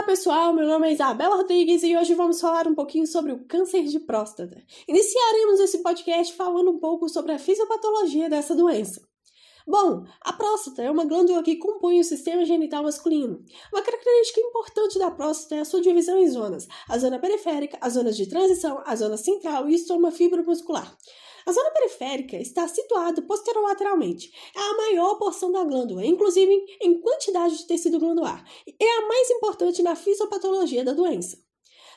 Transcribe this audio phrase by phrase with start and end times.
[0.00, 3.44] Olá pessoal, meu nome é Isabela Rodrigues e hoje vamos falar um pouquinho sobre o
[3.44, 4.64] câncer de próstata.
[4.88, 9.06] Iniciaremos esse podcast falando um pouco sobre a fisiopatologia dessa doença.
[9.66, 13.44] Bom, a próstata é uma glândula que compõe o sistema genital masculino.
[13.70, 17.92] Uma característica importante da próstata é a sua divisão em zonas: a zona periférica, as
[17.92, 20.96] zonas de transição, a zona central e o estoma fibromuscular.
[21.46, 24.32] A zona periférica está situada posterolateralmente.
[24.54, 28.44] É a maior porção da glândula, inclusive em quantidade de tecido glandular,
[28.78, 31.49] é a mais importante na fisiopatologia da doença.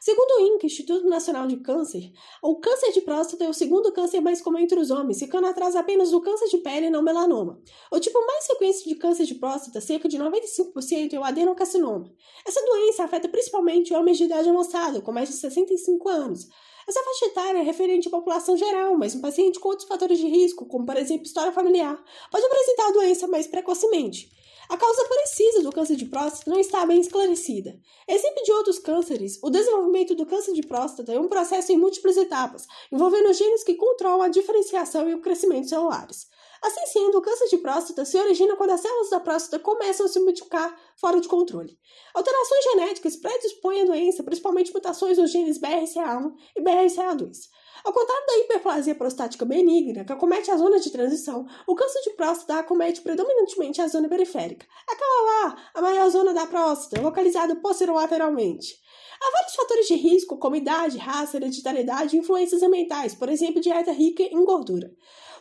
[0.05, 2.11] Segundo o INCA, Instituto Nacional de Câncer,
[2.41, 5.77] o câncer de próstata é o segundo câncer mais comum entre os homens, ficando atrás
[5.77, 7.57] apenas do câncer de pele e não melanoma.
[7.89, 12.11] O tipo mais frequente de câncer de próstata, cerca de 95%, é o adenocarcinoma.
[12.45, 16.49] Essa doença afeta principalmente homens de idade avançada, com mais de 65 anos.
[16.85, 20.27] Essa faixa etária é referente à população geral, mas um paciente com outros fatores de
[20.27, 21.97] risco, como por exemplo história familiar,
[22.29, 24.29] pode apresentar a doença mais precocemente.
[24.69, 27.77] A causa precisa do câncer de próstata não está bem esclarecida.
[28.07, 32.17] Exemplo de outros cânceres, o desenvolvimento do câncer de próstata é um processo em múltiplas
[32.17, 36.27] etapas, envolvendo genes que controlam a diferenciação e o crescimento celulares.
[36.61, 40.09] Assim sendo, o câncer de próstata se origina quando as células da próstata começam a
[40.09, 41.77] se multiplicar fora de controle.
[42.13, 47.49] Alterações genéticas predispõem a doença, principalmente mutações nos genes BRCA1 e BRCA2.
[47.83, 52.11] Ao contrário da hiperplasia prostática benigna, que acomete a zona de transição, o câncer de
[52.11, 54.65] próstata acomete predominantemente a zona periférica.
[54.87, 58.81] Aquela lá, a maior zona da próstata, localizada posterolateralmente.
[59.21, 63.91] Há vários fatores de risco, como idade, raça, hereditariedade e influências ambientais, por exemplo, dieta
[63.91, 64.89] rica em gordura.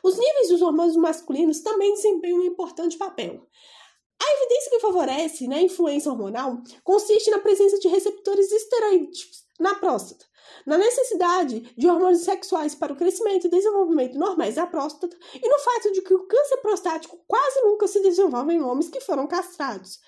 [0.02, 3.46] Os níveis dos hormônios masculinos também desempenham um importante papel.
[4.20, 9.74] A evidência que favorece na né, influência hormonal consiste na presença de receptores esteroídicos na
[9.76, 10.24] próstata,
[10.66, 15.58] na necessidade de hormônios sexuais para o crescimento e desenvolvimento normais da próstata e no
[15.58, 20.00] fato de que o câncer prostático quase nunca se desenvolve em homens que foram castrados.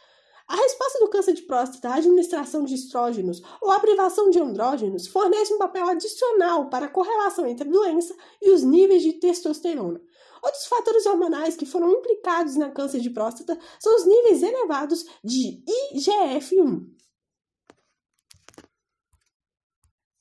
[0.47, 5.07] A resposta do câncer de próstata à administração de estrógenos ou à privação de andrógenos
[5.07, 10.01] fornece um papel adicional para a correlação entre a doença e os níveis de testosterona.
[10.43, 15.65] Outros fatores hormonais que foram implicados na câncer de próstata são os níveis elevados de
[15.95, 16.85] IGF-1.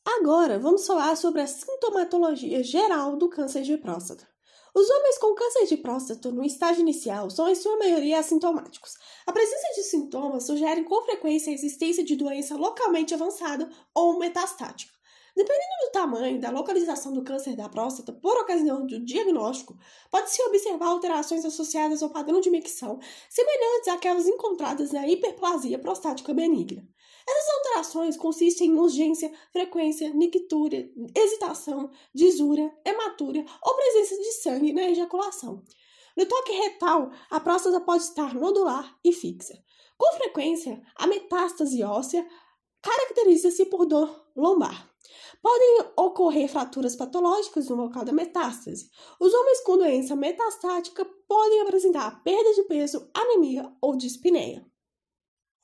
[0.06, 4.28] Agora, vamos falar sobre a sintomatologia geral do câncer de próstata.
[4.76, 8.96] Os homens com câncer de próstata no estágio inicial são, em sua maioria, assintomáticos.
[9.26, 14.92] A presença de sintomas sugere com frequência a existência de doença localmente avançada ou metastática.
[15.36, 19.78] Dependendo do tamanho e da localização do câncer da próstata, por ocasião do diagnóstico,
[20.12, 23.00] pode-se observar alterações associadas ao padrão de micção,
[23.30, 26.88] semelhantes àquelas encontradas na hiperplasia prostática benigna.
[27.28, 34.90] Essas alterações consistem em urgência, frequência, nictúria, hesitação, disúria, hematúria ou presença de sangue na
[34.90, 35.64] ejaculação.
[36.16, 39.58] No toque retal, a próstata pode estar nodular e fixa.
[39.98, 42.28] Com frequência, a metástase óssea
[42.82, 44.92] caracteriza-se por dor lombar.
[45.42, 48.90] Podem ocorrer fraturas patológicas no local da metástase.
[49.20, 54.66] Os homens com doença metastática podem apresentar perda de peso, anemia ou dispneia.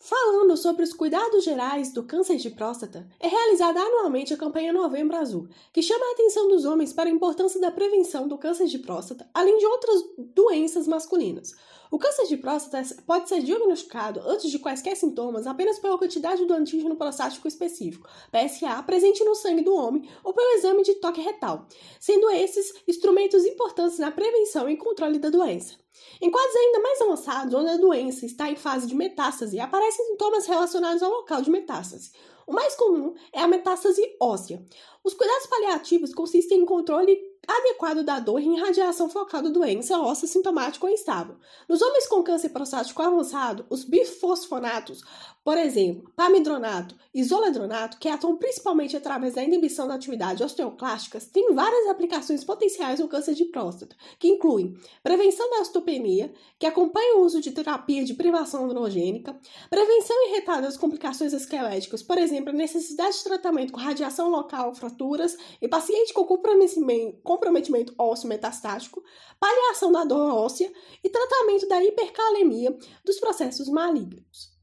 [0.02, 5.18] Falando sobre os cuidados gerais do câncer de próstata, é realizada anualmente a campanha Novembro
[5.18, 8.80] Azul, que chama a atenção dos homens para a importância da prevenção do câncer de
[8.80, 10.02] próstata, além de outras
[10.34, 11.54] doenças masculinas.
[11.92, 16.54] O câncer de próstata pode ser diagnosticado antes de quaisquer sintomas apenas pela quantidade do
[16.54, 21.68] antígeno prostático específico, PSA, presente no sangue do homem ou pelo exame de toque retal,
[22.00, 25.74] sendo esses instrumentos importantes na prevenção e controle da doença.
[26.22, 30.46] Em quadros ainda mais avançados, onde a doença está em fase de metástase, aparecem sintomas
[30.46, 32.12] relacionados ao local de metástase.
[32.46, 34.66] O mais comum é a metástase óssea.
[35.04, 40.86] Os cuidados paliativos consistem em controle adequado da dor em radiação focal doença óssea sintomática
[40.86, 41.36] ou instável.
[41.68, 45.04] Nos homens com câncer prostático avançado, os bifosfonatos
[45.50, 51.56] por exemplo, pamidronato e zoledronato, que atuam principalmente através da inibição da atividade osteoclástica, têm
[51.56, 57.22] várias aplicações potenciais no câncer de próstata, que incluem prevenção da osteopenia, que acompanha o
[57.22, 59.36] uso de terapia de privação androgênica,
[59.72, 64.76] prevenção e retardo das complicações esqueléticas, por exemplo, a necessidade de tratamento com radiação local,
[64.76, 69.02] fraturas, e paciente com comprometimento, comprometimento ósseo metastático,
[69.40, 70.72] paliação da dor óssea
[71.02, 74.60] e tratamento da hipercalemia dos processos malignos.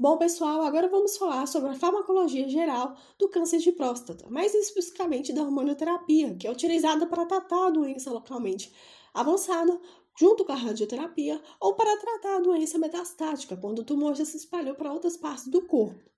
[0.00, 5.32] Bom, pessoal, agora vamos falar sobre a farmacologia geral do câncer de próstata, mais especificamente
[5.32, 8.72] da hormonoterapia, que é utilizada para tratar a doença localmente
[9.12, 9.76] avançada,
[10.16, 14.36] junto com a radioterapia, ou para tratar a doença metastática, quando o tumor já se
[14.36, 16.08] espalhou para outras partes do corpo.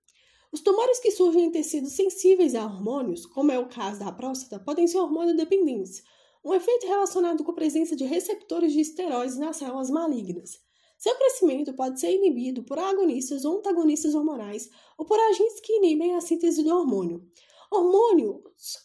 [0.53, 4.59] Os tumores que surgem em tecidos sensíveis a hormônios, como é o caso da próstata,
[4.59, 6.03] podem ser hormonodependentes,
[6.43, 10.59] um efeito relacionado com a presença de receptores de esteroides nas células malignas.
[10.97, 16.15] Seu crescimento pode ser inibido por agonistas ou antagonistas hormonais ou por agentes que inibem
[16.15, 17.25] a síntese do hormônio.
[17.71, 18.41] Hormônios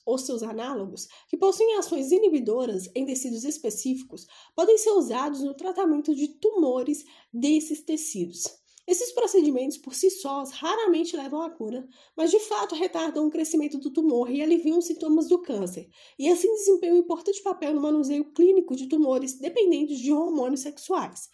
[0.07, 4.25] ou seus análogos, que possuem ações inibidoras em tecidos específicos,
[4.55, 8.45] podem ser usados no tratamento de tumores desses tecidos.
[8.87, 13.79] Esses procedimentos por si sós raramente levam à cura, mas de fato retardam o crescimento
[13.79, 17.81] do tumor e aliviam os sintomas do câncer, e assim desempenham um importante papel no
[17.81, 21.29] manuseio clínico de tumores dependentes de hormônios sexuais.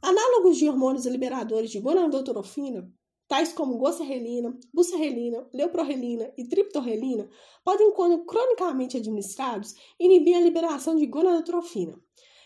[0.00, 2.90] Análogos de hormônios liberadores de gonadotrofina
[3.26, 7.28] tais como goserrelina, buserrelina, leuprorrelina e triptorrelina,
[7.64, 11.98] podem, quando cronicamente administrados, inibir a liberação de gonadotrofina.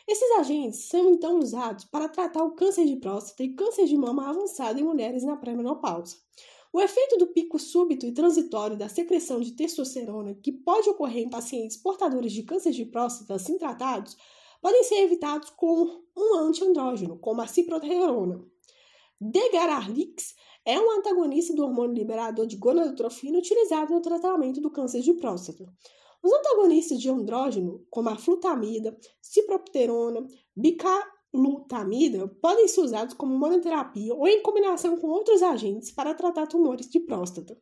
[0.09, 4.31] Esses agentes são então usados para tratar o câncer de próstata e câncer de mama
[4.31, 6.17] avançado em mulheres na pré-menopausa.
[6.73, 11.29] O efeito do pico súbito e transitório da secreção de testosterona, que pode ocorrer em
[11.29, 14.17] pacientes portadores de câncer de próstata assim tratados,
[14.63, 18.43] podem ser evitados com um antiandrógeno, como a ciproterona.
[19.21, 20.35] Degararlix
[20.65, 25.71] é um antagonista do hormônio liberador de gonadotrofina utilizado no tratamento do câncer de próstata.
[26.23, 30.27] Os antagonistas de andrógeno, como a flutamida, cipropterona,
[30.57, 36.89] bicalutamida, podem ser usados como monoterapia ou em combinação com outros agentes para tratar tumores
[36.89, 37.61] de próstata.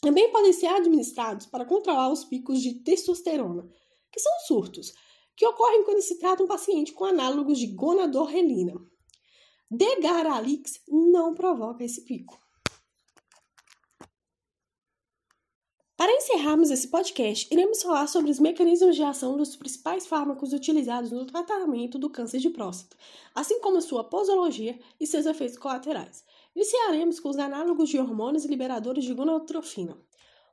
[0.00, 3.68] Também podem ser administrados para controlar os picos de testosterona,
[4.10, 4.92] que são surtos,
[5.36, 8.74] que ocorrem quando se trata um paciente com análogos de gonadorrelina.
[9.70, 12.38] Degaralix não provoca esse pico.
[16.00, 21.10] Para encerrarmos esse podcast, iremos falar sobre os mecanismos de ação dos principais fármacos utilizados
[21.10, 22.96] no tratamento do câncer de próstata,
[23.34, 26.24] assim como sua posologia e seus efeitos colaterais.
[26.56, 29.94] Iniciaremos com os análogos de hormônios liberadores de gonadotrofina.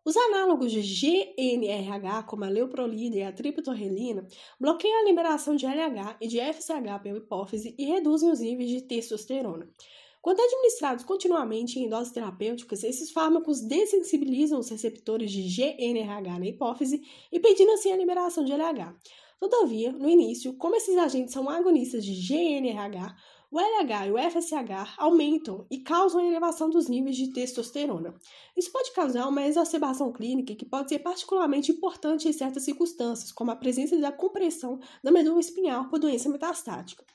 [0.03, 4.27] Os análogos de GNRH, como a leuprolida e a triptorelina,
[4.59, 8.81] bloqueiam a liberação de LH e de FSH pela hipófise e reduzem os níveis de
[8.81, 9.69] testosterona.
[10.27, 17.01] Quando administrados continuamente em doses terapêuticas, esses fármacos dessensibilizam os receptores de GNRH na hipófise,
[17.31, 18.93] impedindo assim a liberação de LH.
[19.39, 23.15] Todavia, no início, como esses agentes são agonistas de GNRH,
[23.49, 28.13] o LH e o FSH aumentam e causam a elevação dos níveis de testosterona.
[28.57, 33.51] Isso pode causar uma exacerbação clínica que pode ser particularmente importante em certas circunstâncias, como
[33.51, 37.05] a presença da compressão da medula espinhal por doença metastática.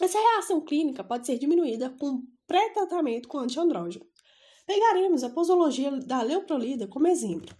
[0.00, 4.06] Essa reação clínica pode ser diminuída com pré-tratamento com antiandrógeno.
[4.66, 7.54] Pegaremos a posologia da leuprolida como exemplo.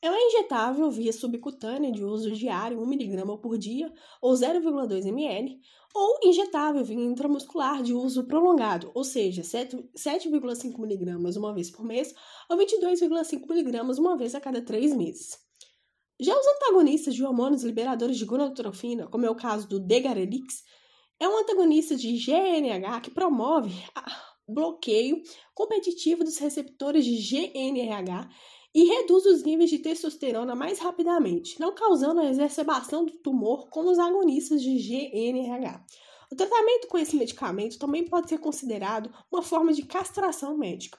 [0.00, 5.58] Ela é injetável via subcutânea de uso diário 1mg por dia ou 0,2 ml,
[5.94, 12.14] ou injetável via intramuscular de uso prolongado, ou seja, 7,5 mg uma vez por mês
[12.48, 15.38] ou 22,5 mg uma vez a cada três meses.
[16.20, 20.62] Já os antagonistas de hormônios liberadores de gonadotrofina, como é o caso do Degarelix,
[21.18, 23.72] é um antagonista de GNRH que promove
[24.48, 25.22] bloqueio
[25.54, 28.28] competitivo dos receptores de GNRH
[28.74, 33.90] e reduz os níveis de testosterona mais rapidamente, não causando a exacerbação do tumor como
[33.90, 35.84] os agonistas de GNRH.
[36.30, 40.98] O tratamento com esse medicamento também pode ser considerado uma forma de castração médica.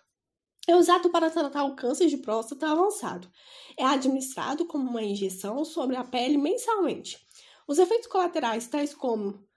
[0.67, 3.29] É usado para tratar o câncer de próstata avançado.
[3.77, 7.19] É administrado como uma injeção sobre a pele mensalmente.
[7.67, 9.47] Os efeitos colaterais, tais como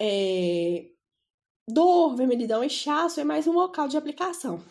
[0.00, 0.86] é,
[1.68, 4.62] dor, vermelhidão e inchaço, é mais um local de aplicação.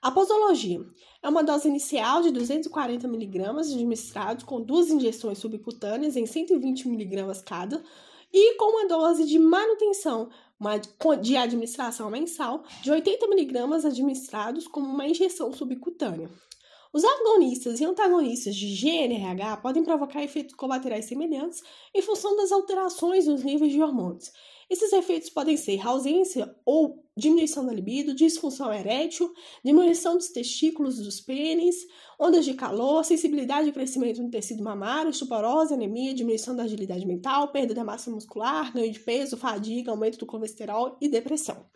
[0.00, 0.80] A posologia
[1.22, 7.42] é uma dose inicial de 240 mg administrados com duas injeções subcutâneas em 120 mg
[7.44, 7.82] cada
[8.32, 10.28] e com uma dose de manutenção
[11.20, 16.30] de administração mensal de 80 mg administrados como uma injeção subcutânea.
[16.92, 21.62] Os agonistas e antagonistas de GNRH podem provocar efeitos colaterais semelhantes
[21.94, 24.32] em função das alterações nos níveis de hormônios.
[24.70, 29.32] Esses efeitos podem ser ausência ou diminuição da libido, disfunção erétil,
[29.64, 31.86] diminuição dos testículos dos pênis,
[32.20, 37.50] ondas de calor, sensibilidade e crescimento no tecido mamário, estuporose, anemia, diminuição da agilidade mental,
[37.50, 41.66] perda da massa muscular, ganho de peso, fadiga, aumento do colesterol e depressão.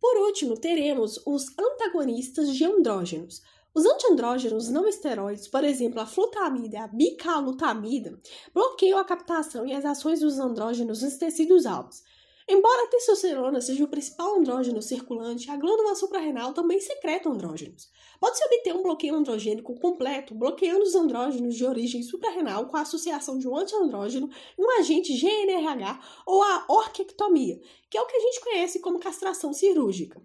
[0.00, 3.42] Por último, teremos os antagonistas de andrógenos.
[3.74, 8.20] Os antiandrógenos não esteroides, por exemplo, a flutamida e a bicalutamida,
[8.54, 12.04] bloqueiam a captação e as ações dos andrógenos nos tecidos alvos.
[12.48, 17.90] Embora a testosterona seja o principal andrógeno circulante, a glândula suprarrenal também secreta andrógenos.
[18.20, 23.38] Pode-se obter um bloqueio androgênico completo, bloqueando os andrógenos de origem suprarrenal com a associação
[23.38, 28.40] de um antiandrógeno um agente GNRH ou a orquectomia, que é o que a gente
[28.40, 30.22] conhece como castração cirúrgica.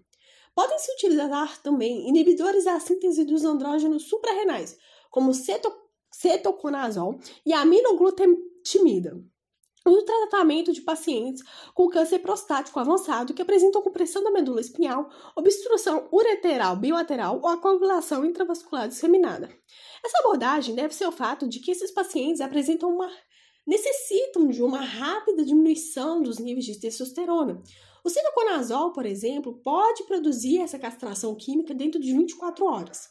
[0.54, 4.76] Podem-se utilizar também inibidores da síntese dos andrógenos suprarrenais,
[5.10, 5.72] como ceto
[6.12, 9.22] cetoconazol e aminoglutamida.
[9.86, 11.42] o tratamento de pacientes
[11.74, 17.56] com câncer prostático avançado que apresentam compressão da medula espinhal, obstrução ureteral bilateral ou a
[17.56, 19.48] coagulação intravascular disseminada.
[20.04, 23.10] Essa abordagem deve ser o fato de que esses pacientes apresentam uma
[23.66, 27.62] necessitam de uma rápida diminuição dos níveis de testosterona.
[28.04, 33.08] O citoconazol, por exemplo, pode produzir essa castração química dentro de 24 horas.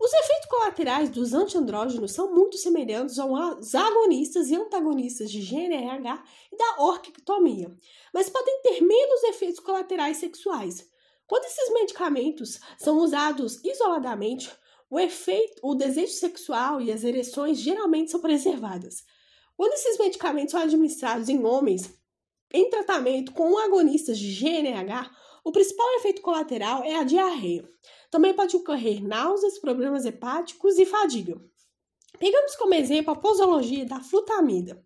[0.00, 6.56] Os efeitos colaterais dos antiandrógenos são muito semelhantes aos agonistas e antagonistas de GNRH e
[6.56, 7.70] da orquectomia,
[8.12, 10.90] mas podem ter menos efeitos colaterais sexuais.
[11.26, 14.50] Quando esses medicamentos são usados isoladamente,
[14.90, 19.04] o efeito, o desejo sexual e as ereções geralmente são preservadas.
[19.56, 22.01] Quando esses medicamentos são administrados em homens
[22.52, 25.10] em tratamento com agonistas de GNRH,
[25.44, 27.68] o principal efeito colateral é a diarreia.
[28.10, 31.40] Também pode ocorrer náuseas, problemas hepáticos e fadiga.
[32.18, 34.84] Pegamos como exemplo a posologia da flutamida.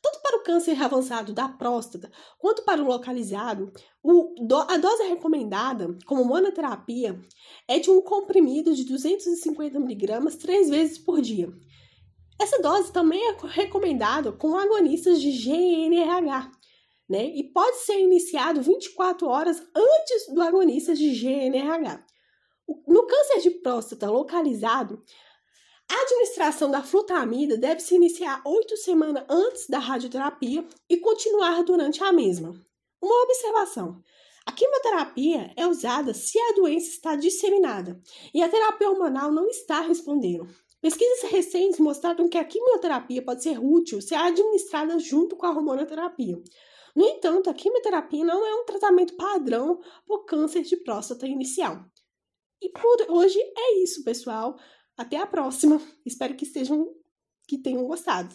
[0.00, 3.72] Tanto para o câncer avançado da próstata quanto para o localizado,
[4.02, 4.32] o,
[4.68, 7.20] a dose recomendada como monoterapia
[7.66, 11.52] é de um comprimido de 250mg três vezes por dia.
[12.40, 16.52] Essa dose também é recomendada com agonistas de GNRH,
[17.08, 17.24] né?
[17.34, 22.04] E pode ser iniciado 24 horas antes do agonista de GNRH.
[22.86, 25.02] No câncer de próstata localizado,
[25.90, 32.04] a administração da flutamida deve se iniciar oito semanas antes da radioterapia e continuar durante
[32.04, 32.54] a mesma.
[33.00, 34.02] Uma observação:
[34.44, 37.98] a quimioterapia é usada se a doença está disseminada
[38.34, 40.46] e a terapia hormonal não está respondendo.
[40.80, 46.40] Pesquisas recentes mostraram que a quimioterapia pode ser útil se administrada junto com a hormonoterapia.
[46.98, 51.84] No entanto, a quimioterapia não é um tratamento padrão para o câncer de próstata inicial.
[52.60, 54.58] E por hoje é isso, pessoal.
[54.96, 55.80] Até a próxima.
[56.04, 56.92] Espero que estejam
[57.46, 58.34] que tenham gostado.